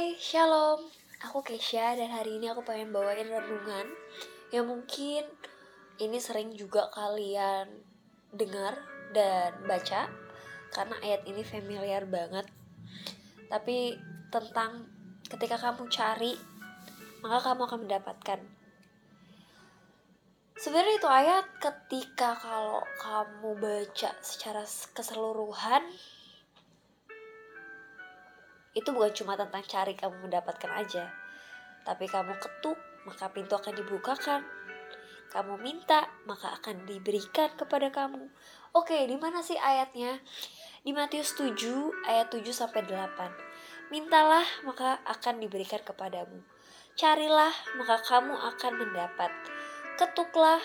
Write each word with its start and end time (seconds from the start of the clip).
Hai, 0.00 0.16
Shalom. 0.16 0.80
Aku 1.28 1.44
Kesha 1.44 1.92
dan 1.92 2.08
hari 2.08 2.40
ini 2.40 2.48
aku 2.48 2.64
pengen 2.64 2.88
bawain 2.88 3.28
renungan 3.28 3.84
yang 4.48 4.64
mungkin 4.64 5.28
ini 6.00 6.16
sering 6.16 6.56
juga 6.56 6.88
kalian 6.88 7.68
dengar 8.32 8.80
dan 9.12 9.60
baca 9.68 10.08
karena 10.72 10.96
ayat 11.04 11.28
ini 11.28 11.44
familiar 11.44 12.08
banget. 12.08 12.48
Tapi 13.52 13.92
tentang 14.32 14.88
ketika 15.28 15.60
kamu 15.68 15.92
cari, 15.92 16.32
maka 17.20 17.52
kamu 17.52 17.60
akan 17.68 17.78
mendapatkan. 17.84 18.40
Sebenarnya 20.56 20.96
itu 20.96 21.08
ayat 21.12 21.44
ketika 21.60 22.40
kalau 22.40 22.80
kamu 23.04 23.52
baca 23.52 24.16
secara 24.24 24.64
keseluruhan 24.96 25.84
itu 28.70 28.94
bukan 28.94 29.10
cuma 29.10 29.34
tentang 29.34 29.66
cari 29.66 29.98
kamu 29.98 30.30
mendapatkan 30.30 30.70
aja, 30.70 31.10
tapi 31.82 32.06
kamu 32.06 32.36
ketuk, 32.38 32.78
maka 33.08 33.32
pintu 33.32 33.56
akan 33.56 33.74
dibukakan. 33.74 34.42
Kamu 35.30 35.62
minta, 35.62 36.10
maka 36.26 36.58
akan 36.58 36.90
diberikan 36.90 37.54
kepada 37.54 37.88
kamu. 37.94 38.30
Oke, 38.74 39.06
di 39.06 39.14
mana 39.14 39.46
sih 39.46 39.54
ayatnya? 39.54 40.18
Di 40.82 40.90
Matius 40.90 41.38
7 41.38 41.54
ayat 42.06 42.34
7 42.34 42.50
sampai 42.50 42.82
8. 42.82 43.94
Mintalah, 43.94 44.42
maka 44.66 44.98
akan 45.06 45.38
diberikan 45.38 45.82
kepadamu. 45.86 46.42
Carilah, 46.98 47.54
maka 47.78 48.02
kamu 48.02 48.34
akan 48.34 48.72
mendapat. 48.74 49.30
Ketuklah, 49.98 50.58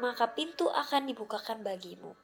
maka 0.00 0.32
pintu 0.32 0.72
akan 0.72 1.04
dibukakan 1.04 1.60
bagimu. 1.60 2.16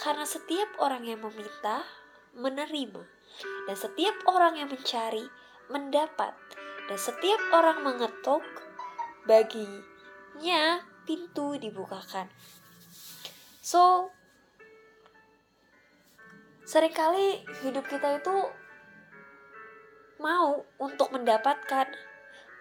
Karena 0.00 0.24
setiap 0.24 0.80
orang 0.80 1.04
yang 1.04 1.20
meminta, 1.20 1.84
menerima 2.32 3.19
dan 3.66 3.76
setiap 3.76 4.16
orang 4.26 4.58
yang 4.58 4.68
mencari 4.68 5.24
mendapat, 5.70 6.34
dan 6.90 6.98
setiap 6.98 7.40
orang 7.54 7.86
mengetuk 7.86 8.42
baginya 9.24 10.82
pintu 11.06 11.54
dibukakan. 11.56 12.26
So, 13.62 14.10
sering 16.66 16.94
kali 16.94 17.46
hidup 17.62 17.86
kita 17.86 18.18
itu 18.18 18.36
mau 20.18 20.66
untuk 20.82 21.14
mendapatkan, 21.14 21.86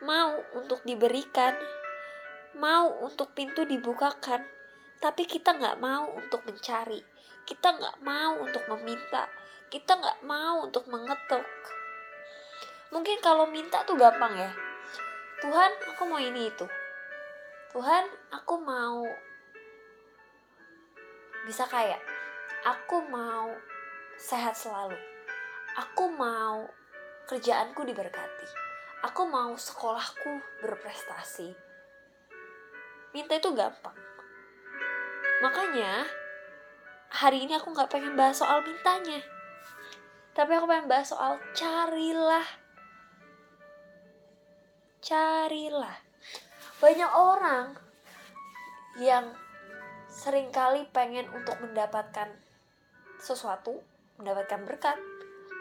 mau 0.06 0.38
untuk 0.56 0.86
diberikan, 0.86 1.58
mau 2.56 2.94
untuk 3.04 3.34
pintu 3.34 3.66
dibukakan, 3.66 4.46
tapi 5.00 5.24
kita 5.24 5.56
nggak 5.56 5.80
mau 5.80 6.12
untuk 6.12 6.44
mencari, 6.44 7.00
kita 7.48 7.72
nggak 7.72 8.04
mau 8.04 8.44
untuk 8.44 8.68
meminta, 8.68 9.32
kita 9.72 9.96
nggak 9.96 10.20
mau 10.28 10.68
untuk 10.68 10.84
mengetuk. 10.92 11.48
Mungkin 12.92 13.24
kalau 13.24 13.48
minta 13.48 13.88
tuh 13.88 13.96
gampang 13.96 14.36
ya. 14.36 14.52
Tuhan 15.40 15.72
aku 15.96 16.04
mau 16.04 16.20
ini 16.20 16.52
itu. 16.52 16.68
Tuhan 17.72 18.12
aku 18.36 18.60
mau 18.60 19.08
bisa 21.48 21.64
kaya. 21.64 21.96
Aku 22.68 23.08
mau 23.08 23.56
sehat 24.20 24.60
selalu. 24.60 25.00
Aku 25.80 26.12
mau 26.12 26.68
kerjaanku 27.32 27.88
diberkati. 27.88 28.48
Aku 29.08 29.24
mau 29.32 29.56
sekolahku 29.56 30.60
berprestasi. 30.60 31.56
Minta 33.16 33.40
itu 33.40 33.56
gampang 33.56 34.10
makanya 35.40 36.06
hari 37.10 37.48
ini 37.48 37.56
aku 37.56 37.72
nggak 37.72 37.90
pengen 37.90 38.14
bahas 38.20 38.38
soal 38.38 38.62
mintanya 38.62 39.24
tapi 40.40 40.56
aku 40.56 40.72
pengen 40.72 40.88
bahas 40.88 41.12
soal 41.12 41.36
carilah. 41.52 42.48
Carilah. 45.04 46.00
Banyak 46.80 47.12
orang 47.12 47.76
yang 49.04 49.36
sering 50.08 50.48
kali 50.48 50.88
pengen 50.96 51.28
untuk 51.36 51.60
mendapatkan 51.60 52.32
sesuatu, 53.20 53.84
mendapatkan 54.16 54.64
berkat, 54.64 54.96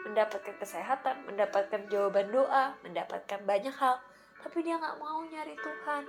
mendapatkan 0.07 0.55
kesehatan, 0.63 1.27
mendapatkan 1.27 1.83
jawaban 1.91 2.31
doa, 2.31 2.71
mendapatkan 2.79 3.43
banyak 3.43 3.75
hal, 3.75 3.99
tapi 4.39 4.63
dia 4.63 4.79
nggak 4.79 4.95
mau 4.95 5.27
nyari 5.27 5.59
Tuhan, 5.59 6.03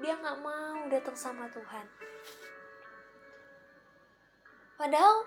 dia 0.00 0.16
nggak 0.16 0.38
mau 0.40 0.80
datang 0.88 1.12
sama 1.12 1.44
Tuhan. 1.52 1.84
Padahal 4.78 5.26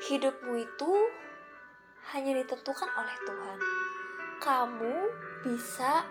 hidupmu 0.00 0.56
itu 0.56 0.92
hanya 2.16 2.40
ditentukan 2.40 2.88
oleh 2.88 3.16
Tuhan. 3.28 3.60
Kamu 4.40 4.96
bisa 5.44 6.08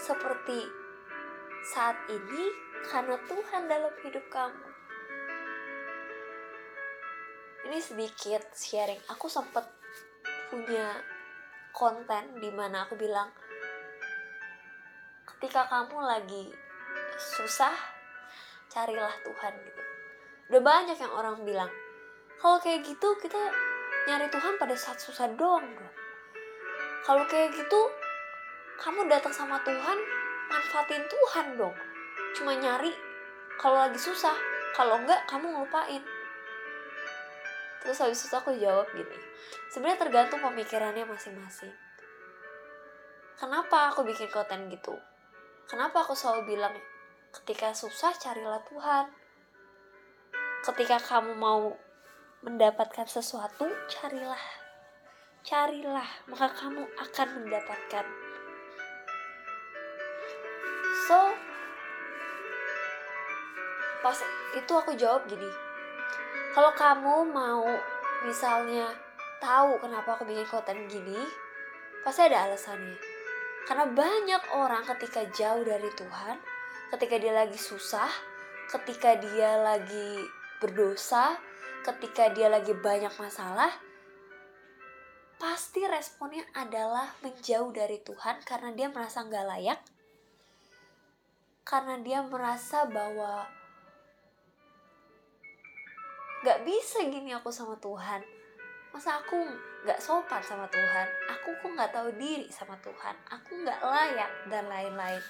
seperti 0.00 0.64
saat 1.68 2.00
ini 2.08 2.44
karena 2.88 3.20
Tuhan 3.28 3.68
dalam 3.68 3.92
hidup 4.00 4.24
kamu. 4.32 4.68
Ini 7.68 7.78
sedikit 7.84 8.48
sharing. 8.56 9.04
Aku 9.12 9.28
sempat 9.28 9.68
punya 10.48 10.96
konten 11.76 12.40
di 12.40 12.48
mana 12.48 12.88
aku 12.88 12.96
bilang 12.96 13.28
ketika 15.36 15.68
kamu 15.68 16.00
lagi 16.00 16.48
susah 17.20 17.76
carilah 18.72 19.12
Tuhan 19.20 19.52
gitu. 19.68 19.97
Udah 20.48 20.62
banyak 20.64 20.96
yang 20.96 21.12
orang 21.12 21.44
bilang 21.44 21.70
kalau 22.40 22.56
kayak 22.60 22.84
gitu 22.86 23.08
kita 23.20 23.36
nyari 24.08 24.32
Tuhan 24.32 24.56
pada 24.56 24.72
saat 24.72 24.96
susah 24.96 25.28
doang 25.36 25.66
dong 25.68 25.94
kalau 27.04 27.24
kayak 27.24 27.52
gitu 27.56 27.80
kamu 28.78 29.08
datang 29.08 29.32
sama 29.32 29.58
Tuhan 29.64 29.98
manfaatin 30.48 31.04
Tuhan 31.08 31.46
dong. 31.58 31.76
Cuma 32.36 32.54
nyari 32.54 32.92
kalau 33.58 33.80
lagi 33.80 33.98
susah 33.98 34.36
kalau 34.76 35.00
enggak 35.00 35.24
kamu 35.26 35.50
ngelupain. 35.50 36.02
Terus 37.82 37.98
habis 38.04 38.20
itu 38.28 38.34
aku 38.36 38.52
jawab 38.60 38.86
gini 38.92 39.18
sebenarnya 39.72 40.04
tergantung 40.04 40.40
pemikirannya 40.44 41.04
masing-masing. 41.08 41.72
Kenapa 43.38 43.94
aku 43.94 44.02
bikin 44.02 44.28
konten 44.28 44.66
gitu? 44.68 44.92
Kenapa 45.70 46.02
aku 46.02 46.12
selalu 46.12 46.56
bilang 46.58 46.74
ketika 47.32 47.72
susah 47.72 48.12
carilah 48.16 48.60
Tuhan 48.66 49.08
ketika 50.66 50.98
kamu 50.98 51.38
mau 51.38 51.74
mendapatkan 52.42 53.06
sesuatu, 53.06 53.66
carilah. 53.90 54.44
Carilah, 55.42 56.06
maka 56.28 56.50
kamu 56.54 56.82
akan 56.98 57.28
mendapatkan. 57.42 58.04
So, 61.08 61.18
pas 64.04 64.18
itu 64.54 64.72
aku 64.74 64.92
jawab 64.98 65.24
gini. 65.24 65.48
Kalau 66.52 66.74
kamu 66.74 67.16
mau 67.32 67.64
misalnya 68.26 68.92
tahu 69.38 69.78
kenapa 69.78 70.18
aku 70.18 70.26
bikin 70.26 70.46
konten 70.46 70.90
gini, 70.90 71.18
pasti 72.02 72.26
ada 72.26 72.50
alasannya. 72.50 72.98
Karena 73.64 73.84
banyak 73.84 74.42
orang 74.56 74.82
ketika 74.96 75.22
jauh 75.32 75.62
dari 75.62 75.88
Tuhan, 75.92 76.36
ketika 76.92 77.20
dia 77.20 77.32
lagi 77.36 77.58
susah, 77.60 78.08
ketika 78.68 79.16
dia 79.16 79.60
lagi 79.60 80.37
berdosa, 80.58 81.38
ketika 81.86 82.30
dia 82.34 82.50
lagi 82.50 82.74
banyak 82.74 83.14
masalah, 83.18 83.70
pasti 85.38 85.86
responnya 85.86 86.42
adalah 86.54 87.14
menjauh 87.22 87.70
dari 87.70 88.02
Tuhan 88.02 88.42
karena 88.42 88.74
dia 88.74 88.90
merasa 88.90 89.22
nggak 89.22 89.46
layak, 89.46 89.80
karena 91.62 91.94
dia 92.02 92.20
merasa 92.26 92.84
bahwa 92.90 93.46
nggak 96.42 96.58
bisa 96.66 97.06
gini 97.06 97.34
aku 97.34 97.50
sama 97.50 97.78
Tuhan. 97.78 98.22
Masa 98.88 99.20
aku 99.20 99.36
nggak 99.84 100.00
sopan 100.00 100.42
sama 100.42 100.66
Tuhan? 100.72 101.06
Aku 101.38 101.54
kok 101.60 101.70
nggak 101.70 101.92
tahu 101.92 102.08
diri 102.18 102.48
sama 102.50 102.74
Tuhan? 102.82 103.14
Aku 103.30 103.52
nggak 103.62 103.78
layak 103.84 104.32
dan 104.48 104.64
lain-lain. 104.66 105.22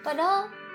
Padahal 0.00 0.67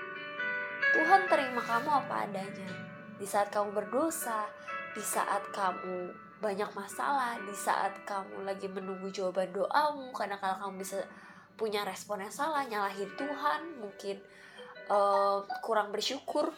Tuhan 1.04 1.28
terima 1.28 1.60
kamu 1.60 2.00
apa 2.00 2.24
adanya 2.24 2.72
di 3.20 3.28
saat 3.28 3.52
kamu 3.52 3.76
berdosa, 3.76 4.48
di 4.96 5.04
saat 5.04 5.44
kamu 5.52 6.08
banyak 6.40 6.72
masalah, 6.72 7.36
di 7.44 7.52
saat 7.52 7.92
kamu 8.08 8.40
lagi 8.48 8.72
menunggu 8.72 9.12
jawaban 9.12 9.52
doamu, 9.52 10.16
karena 10.16 10.40
kalau 10.40 10.56
kamu 10.64 10.80
bisa 10.80 11.04
punya 11.60 11.84
respon 11.84 12.24
yang 12.24 12.32
salah, 12.32 12.64
nyalahin 12.64 13.12
Tuhan, 13.20 13.84
mungkin 13.84 14.16
uh, 14.88 15.44
kurang 15.60 15.92
bersyukur. 15.92 16.48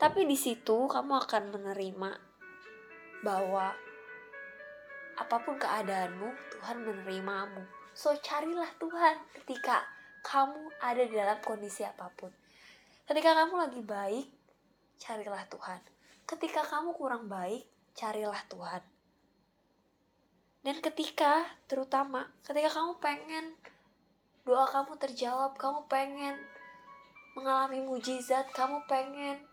Tapi 0.00 0.24
di 0.24 0.40
situ 0.40 0.88
kamu 0.88 1.12
akan 1.28 1.52
menerima 1.52 2.10
bahwa 3.20 3.76
apa 5.20 5.36
pun 5.44 5.60
keadaanmu, 5.60 6.32
Tuhan 6.48 6.80
menerimamu. 6.80 7.60
So 7.92 8.16
carilah 8.24 8.72
Tuhan 8.80 9.20
ketika 9.36 9.84
kamu 10.24 10.72
ada 10.80 11.02
di 11.04 11.12
dalam 11.12 11.36
kondisi 11.44 11.84
apa 11.84 12.08
pun. 12.16 12.32
Ketika 13.04 13.36
kamu 13.36 13.54
lagi 13.60 13.82
baik, 13.84 14.26
carilah 14.96 15.44
Tuhan. 15.52 15.80
Ketika 16.24 16.64
kamu 16.64 16.96
kurang 16.96 17.28
baik, 17.28 17.68
carilah 17.94 18.40
Tuhan. 18.50 18.82
dan 20.64 20.80
ketika 20.80 21.44
terutama 21.68 22.24
ketika 22.40 22.80
kamu 22.80 22.96
pengen 22.96 23.52
doa 24.48 24.64
kamu 24.64 24.96
terjawab 24.96 25.52
kamu 25.60 25.84
pengen 25.92 26.40
mengalami 27.36 27.84
mujizat 27.84 28.48
kamu 28.56 28.80
pengen 28.88 29.44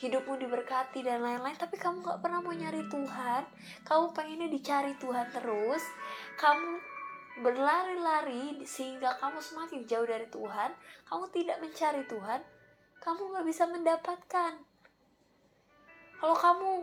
hidupmu 0.00 0.40
diberkati 0.40 1.04
dan 1.04 1.20
lain-lain 1.20 1.60
tapi 1.60 1.76
kamu 1.76 2.00
gak 2.00 2.24
pernah 2.24 2.40
mau 2.40 2.56
nyari 2.56 2.88
Tuhan 2.88 3.42
kamu 3.84 4.16
pengennya 4.16 4.48
dicari 4.48 4.96
Tuhan 4.96 5.28
terus 5.28 5.84
kamu 6.40 6.80
berlari-lari 7.40 8.62
sehingga 8.66 9.14
kamu 9.18 9.38
semakin 9.38 9.86
jauh 9.86 10.06
dari 10.06 10.26
Tuhan 10.28 10.70
kamu 11.06 11.24
tidak 11.34 11.56
mencari 11.62 12.02
Tuhan 12.06 12.40
kamu 12.98 13.22
gak 13.34 13.46
bisa 13.46 13.64
mendapatkan 13.70 14.52
kalau 16.18 16.34
kamu 16.34 16.82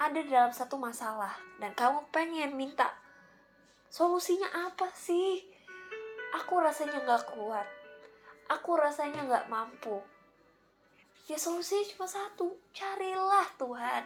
ada 0.00 0.20
dalam 0.24 0.50
satu 0.50 0.80
masalah 0.80 1.36
dan 1.60 1.76
kamu 1.76 2.02
pengen 2.08 2.56
minta 2.56 2.90
solusinya 3.92 4.48
apa 4.66 4.88
sih? 4.96 5.44
Aku 6.40 6.56
rasanya 6.56 7.04
gak 7.04 7.30
kuat. 7.30 7.68
Aku 8.48 8.74
rasanya 8.74 9.28
gak 9.28 9.46
mampu. 9.52 10.00
Ya 11.28 11.38
solusinya 11.38 11.84
cuma 11.94 12.06
satu, 12.08 12.58
carilah 12.74 13.46
Tuhan. 13.54 14.02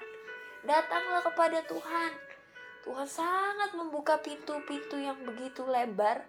Datanglah 0.66 1.22
kepada 1.25 1.62
Tuhan. 1.62 2.12
Tuhan 2.85 3.09
sangat 3.09 3.73
membuka 3.73 4.21
pintu-pintu 4.21 5.01
yang 5.01 5.17
begitu 5.25 5.65
lebar 5.65 6.29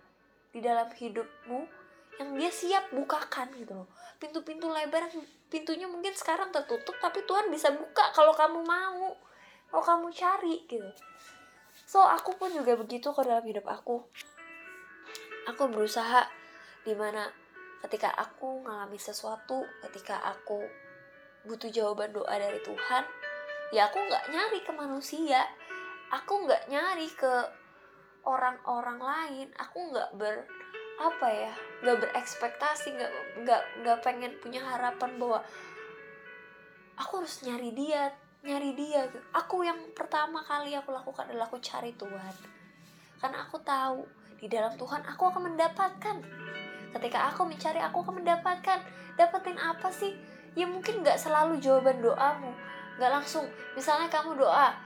di 0.56 0.64
dalam 0.64 0.88
hidupmu 0.88 1.68
yang 2.16 2.30
dia 2.40 2.48
siap 2.48 2.96
bukakan 2.96 3.52
gitu 3.60 3.76
loh. 3.76 3.92
Pintu-pintu 4.16 4.72
lebar 4.72 5.12
pintunya 5.52 5.84
mungkin 5.92 6.16
sekarang 6.16 6.56
tertutup 6.56 6.96
tapi 7.04 7.28
Tuhan 7.28 7.52
bisa 7.52 7.76
buka 7.76 8.16
kalau 8.16 8.32
kamu 8.32 8.64
mau 8.64 9.20
kalau 9.68 9.84
kamu 9.84 10.08
cari 10.16 10.64
gitu. 10.72 10.88
So 11.84 12.00
aku 12.00 12.40
pun 12.40 12.56
juga 12.56 12.80
begitu 12.80 13.12
ke 13.12 13.22
dalam 13.28 13.44
hidup 13.44 13.68
aku. 13.68 14.08
Aku 15.52 15.68
berusaha 15.68 16.24
di 16.88 16.96
mana 16.96 17.28
ketika 17.84 18.16
aku 18.16 18.64
ngalami 18.64 18.96
sesuatu 18.96 19.62
ketika 19.84 20.18
aku 20.24 20.64
butuh 21.46 21.70
jawaban 21.70 22.10
doa 22.16 22.34
dari 22.34 22.58
Tuhan 22.66 23.04
ya 23.70 23.90
aku 23.90 24.02
nggak 24.02 24.34
nyari 24.34 24.60
ke 24.66 24.72
manusia 24.74 25.46
aku 26.12 26.46
nggak 26.46 26.70
nyari 26.70 27.10
ke 27.14 27.34
orang-orang 28.26 29.00
lain. 29.00 29.48
Aku 29.58 29.94
nggak 29.94 30.14
ber 30.18 30.46
apa 30.96 31.28
ya 31.28 31.52
nggak 31.84 32.08
berekspektasi 32.08 32.96
nggak 32.96 33.12
nggak 33.44 33.62
nggak 33.84 33.98
pengen 34.00 34.32
punya 34.40 34.64
harapan 34.64 35.20
bahwa 35.20 35.44
aku 36.96 37.20
harus 37.20 37.44
nyari 37.44 37.76
dia 37.76 38.16
nyari 38.46 38.78
dia. 38.78 39.10
Aku 39.34 39.66
yang 39.66 39.78
pertama 39.98 40.40
kali 40.46 40.78
aku 40.78 40.94
lakukan 40.94 41.26
adalah 41.26 41.50
aku 41.50 41.58
cari 41.60 41.92
Tuhan. 41.98 42.36
Karena 43.18 43.42
aku 43.42 43.58
tahu 43.66 44.06
di 44.38 44.46
dalam 44.46 44.78
Tuhan 44.78 45.02
aku 45.02 45.24
akan 45.34 45.54
mendapatkan. 45.54 46.16
Ketika 46.94 47.34
aku 47.34 47.50
mencari 47.50 47.82
aku 47.82 48.06
akan 48.06 48.22
mendapatkan. 48.22 48.80
Dapetin 49.16 49.58
apa 49.58 49.90
sih? 49.90 50.14
Ya 50.54 50.70
mungkin 50.70 51.02
nggak 51.02 51.18
selalu 51.18 51.58
jawaban 51.58 52.00
doamu. 52.06 52.54
Nggak 53.02 53.12
langsung 53.12 53.50
misalnya 53.74 54.08
kamu 54.08 54.38
doa 54.38 54.85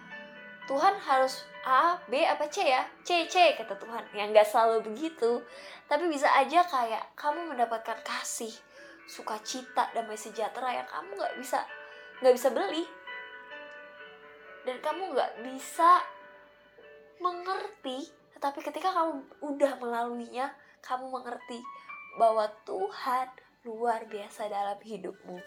Tuhan 0.69 0.95
harus 1.01 1.49
A, 1.65 1.97
B, 2.05 2.21
apa 2.21 2.45
C 2.45 2.61
ya? 2.61 2.85
C, 3.01 3.25
C, 3.25 3.57
kata 3.57 3.73
Tuhan. 3.81 4.05
Ya 4.13 4.29
nggak 4.29 4.45
selalu 4.45 4.93
begitu. 4.93 5.41
Tapi 5.89 6.05
bisa 6.05 6.29
aja 6.29 6.61
kayak 6.61 7.17
kamu 7.17 7.49
mendapatkan 7.49 7.97
kasih, 8.05 8.53
sukacita, 9.09 9.89
damai 9.97 10.13
sejahtera 10.13 10.69
yang 10.69 10.85
kamu 10.85 11.17
nggak 11.17 11.35
bisa 11.41 11.65
nggak 12.19 12.35
bisa 12.35 12.51
beli 12.51 12.83
dan 14.67 14.77
kamu 14.83 15.15
nggak 15.15 15.33
bisa 15.47 16.03
mengerti 17.23 18.11
tetapi 18.35 18.59
ketika 18.63 18.91
kamu 18.91 19.23
udah 19.43 19.71
melaluinya 19.79 20.51
kamu 20.83 21.07
mengerti 21.11 21.63
bahwa 22.19 22.47
Tuhan 22.67 23.27
luar 23.63 24.07
biasa 24.07 24.51
dalam 24.51 24.79
hidupmu 24.83 25.39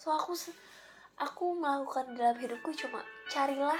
so 0.00 0.12
aku 0.12 0.32
aku 1.18 1.58
melakukan 1.58 2.14
dalam 2.14 2.38
hidupku 2.38 2.70
cuma 2.74 3.02
carilah 3.30 3.78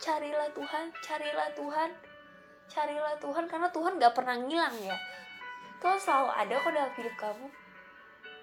carilah 0.00 0.48
Tuhan 0.52 0.92
carilah 1.04 1.48
Tuhan 1.52 1.90
carilah 2.70 3.14
Tuhan 3.20 3.44
karena 3.50 3.68
Tuhan 3.68 3.98
gak 3.98 4.14
pernah 4.14 4.36
ngilang 4.38 4.76
ya. 4.80 4.96
Tuhan 5.80 5.96
selalu 5.96 6.28
ada 6.32 6.54
kok 6.60 6.72
dalam 6.76 6.92
hidup 6.92 7.14
kamu. 7.16 7.46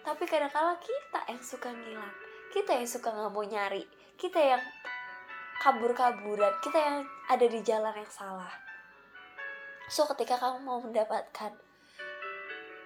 Tapi 0.02 0.24
kadang-kala 0.26 0.74
kita 0.82 1.22
yang 1.30 1.42
suka 1.44 1.70
ngilang 1.70 2.28
kita 2.48 2.80
yang 2.80 2.88
suka 2.88 3.12
nggak 3.12 3.32
mau 3.32 3.44
nyari 3.44 3.84
kita 4.16 4.40
yang 4.40 4.64
kabur-kaburan 5.60 6.54
kita 6.64 6.80
yang 6.80 6.98
ada 7.28 7.46
di 7.46 7.60
jalan 7.62 7.94
yang 7.94 8.10
salah. 8.10 8.50
So 9.92 10.08
ketika 10.10 10.40
kamu 10.40 10.64
mau 10.64 10.80
mendapatkan 10.82 11.54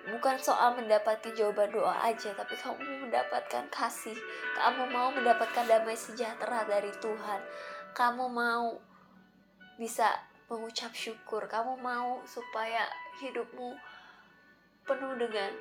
bukan 0.09 0.37
soal 0.41 0.73
mendapatkan 0.73 1.29
jawaban 1.37 1.69
doa 1.69 1.93
aja 2.01 2.33
tapi 2.33 2.57
kamu 2.57 3.05
mendapatkan 3.05 3.69
kasih 3.69 4.17
kamu 4.57 4.89
mau 4.89 5.13
mendapatkan 5.13 5.67
damai 5.69 5.93
sejahtera 5.93 6.65
dari 6.65 6.89
Tuhan 6.97 7.41
kamu 7.93 8.25
mau 8.25 8.81
bisa 9.77 10.09
mengucap 10.49 10.89
syukur 10.97 11.45
kamu 11.45 11.77
mau 11.77 12.25
supaya 12.25 12.89
hidupmu 13.21 13.77
penuh 14.89 15.13
dengan 15.21 15.53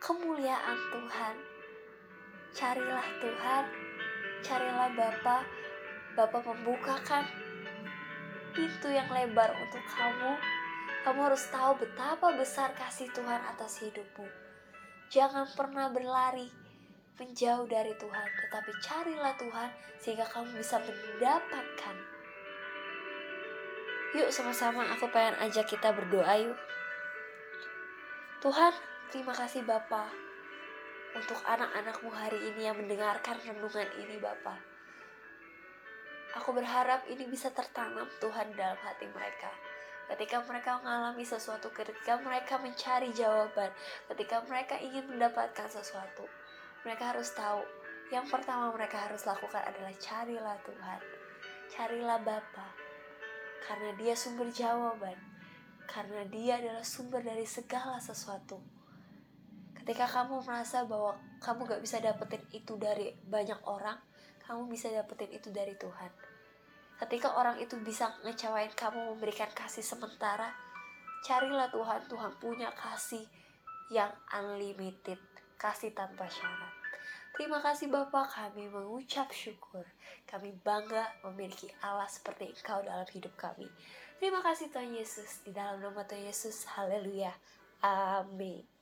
kemuliaan 0.00 0.78
Tuhan 0.88 1.58
carilah 2.58 3.08
Tuhan, 3.20 3.64
carilah 4.42 4.90
Bapa. 4.96 5.38
Bapa 6.16 6.38
membukakan 6.42 7.22
pintu 8.50 8.90
yang 8.90 9.06
lebar 9.12 9.54
untuk 9.54 9.84
kamu. 9.94 10.34
Kamu 11.06 11.20
harus 11.30 11.44
tahu 11.52 11.78
betapa 11.78 12.34
besar 12.34 12.74
kasih 12.74 13.06
Tuhan 13.14 13.38
atas 13.46 13.78
hidupmu. 13.82 14.26
Jangan 15.08 15.46
pernah 15.54 15.88
berlari 15.88 16.50
menjauh 17.18 17.66
dari 17.66 17.94
Tuhan, 17.98 18.28
tetapi 18.46 18.70
carilah 18.78 19.34
Tuhan 19.34 19.70
sehingga 19.98 20.26
kamu 20.30 20.58
bisa 20.58 20.78
mendapatkan. 20.78 21.96
Yuk 24.16 24.32
sama-sama 24.32 24.88
aku 24.94 25.10
pengen 25.12 25.36
ajak 25.44 25.68
kita 25.68 25.92
berdoa 25.92 26.34
yuk. 26.40 26.58
Tuhan, 28.38 28.72
terima 29.10 29.34
kasih 29.34 29.66
Bapak 29.66 30.08
untuk 31.18 31.40
anak-anakmu 31.42 32.10
hari 32.14 32.38
ini 32.54 32.70
yang 32.70 32.76
mendengarkan 32.78 33.36
renungan 33.42 33.88
ini 33.98 34.16
Bapak. 34.22 34.60
Aku 36.38 36.54
berharap 36.54 37.08
ini 37.10 37.26
bisa 37.26 37.50
tertanam 37.50 38.06
Tuhan 38.20 38.54
dalam 38.54 38.78
hati 38.84 39.08
mereka. 39.10 39.50
Ketika 40.08 40.40
mereka 40.48 40.80
mengalami 40.80 41.22
sesuatu, 41.22 41.68
ketika 41.70 42.16
mereka 42.24 42.56
mencari 42.56 43.12
jawaban, 43.12 43.68
ketika 44.08 44.40
mereka 44.48 44.80
ingin 44.80 45.04
mendapatkan 45.04 45.68
sesuatu, 45.68 46.24
mereka 46.82 47.12
harus 47.12 47.28
tahu 47.36 47.60
yang 48.08 48.24
pertama 48.24 48.72
mereka 48.72 49.04
harus 49.04 49.28
lakukan 49.28 49.60
adalah 49.68 49.92
carilah 50.00 50.56
Tuhan. 50.64 51.00
Carilah 51.68 52.18
Bapa. 52.24 52.68
Karena 53.68 53.92
dia 54.00 54.16
sumber 54.16 54.48
jawaban. 54.48 55.20
Karena 55.84 56.24
dia 56.24 56.56
adalah 56.56 56.84
sumber 56.84 57.20
dari 57.20 57.44
segala 57.44 58.00
sesuatu 58.00 58.78
ketika 59.88 60.04
kamu 60.04 60.44
merasa 60.44 60.84
bahwa 60.84 61.16
kamu 61.40 61.64
gak 61.64 61.80
bisa 61.80 61.96
dapetin 61.96 62.44
itu 62.52 62.76
dari 62.76 63.16
banyak 63.24 63.56
orang 63.64 63.96
kamu 64.44 64.68
bisa 64.68 64.92
dapetin 64.92 65.32
itu 65.32 65.48
dari 65.48 65.72
Tuhan 65.80 66.12
ketika 66.98 67.34
orang 67.38 67.58
itu 67.62 67.78
bisa 67.80 68.10
ngecewain 68.26 68.70
kamu 68.74 69.14
memberikan 69.14 69.48
kasih 69.54 69.82
sementara 69.82 70.50
carilah 71.22 71.70
Tuhan 71.70 72.06
Tuhan 72.10 72.32
punya 72.42 72.70
kasih 72.74 73.24
yang 73.88 74.10
unlimited 74.34 75.18
kasih 75.58 75.94
tanpa 75.94 76.26
syarat 76.28 76.78
Terima 77.38 77.62
kasih 77.62 77.86
Bapak, 77.86 78.34
kami 78.34 78.66
mengucap 78.66 79.30
syukur. 79.30 79.86
Kami 80.26 80.58
bangga 80.58 81.06
memiliki 81.22 81.70
Allah 81.86 82.10
seperti 82.10 82.50
Engkau 82.50 82.82
dalam 82.82 83.06
hidup 83.14 83.30
kami. 83.38 83.70
Terima 84.18 84.42
kasih 84.42 84.74
Tuhan 84.74 84.90
Yesus, 84.90 85.46
di 85.46 85.54
dalam 85.54 85.78
nama 85.78 86.02
Tuhan 86.02 86.26
Yesus, 86.26 86.66
haleluya. 86.74 87.30
Amin. 87.78 88.77